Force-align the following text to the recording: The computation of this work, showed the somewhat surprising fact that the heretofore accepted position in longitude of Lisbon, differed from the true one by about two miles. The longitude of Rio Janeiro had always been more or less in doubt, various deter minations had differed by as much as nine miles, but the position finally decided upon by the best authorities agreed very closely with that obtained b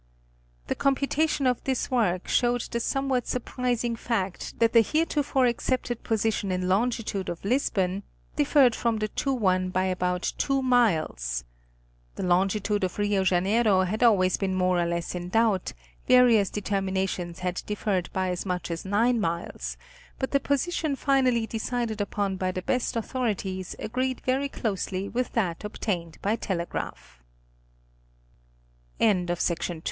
The 0.65 0.73
computation 0.73 1.45
of 1.45 1.63
this 1.63 1.91
work, 1.91 2.27
showed 2.27 2.61
the 2.71 2.79
somewhat 2.79 3.27
surprising 3.27 3.95
fact 3.95 4.57
that 4.57 4.73
the 4.73 4.81
heretofore 4.81 5.45
accepted 5.45 6.01
position 6.01 6.51
in 6.51 6.67
longitude 6.67 7.29
of 7.29 7.45
Lisbon, 7.45 8.01
differed 8.35 8.73
from 8.73 8.97
the 8.97 9.09
true 9.09 9.35
one 9.35 9.69
by 9.69 9.83
about 9.83 10.33
two 10.39 10.63
miles. 10.63 11.43
The 12.15 12.23
longitude 12.23 12.83
of 12.83 12.97
Rio 12.97 13.23
Janeiro 13.23 13.81
had 13.83 14.01
always 14.01 14.37
been 14.37 14.55
more 14.55 14.79
or 14.81 14.87
less 14.87 15.13
in 15.13 15.29
doubt, 15.29 15.73
various 16.07 16.49
deter 16.49 16.81
minations 16.81 17.37
had 17.45 17.61
differed 17.67 18.09
by 18.11 18.31
as 18.31 18.43
much 18.43 18.71
as 18.71 18.83
nine 18.83 19.19
miles, 19.21 19.77
but 20.17 20.31
the 20.31 20.39
position 20.39 20.95
finally 20.95 21.45
decided 21.45 22.01
upon 22.01 22.37
by 22.37 22.51
the 22.51 22.63
best 22.63 22.95
authorities 22.95 23.75
agreed 23.77 24.19
very 24.21 24.49
closely 24.49 25.07
with 25.09 25.33
that 25.33 25.63
obtained 25.63 26.17
b 26.23 26.37